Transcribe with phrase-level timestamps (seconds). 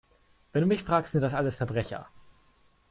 [0.51, 2.07] Wenn du mich fragst, sind das alles Verbrecher!